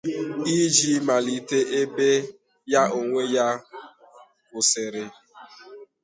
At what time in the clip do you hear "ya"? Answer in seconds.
2.71-2.83, 3.35-3.47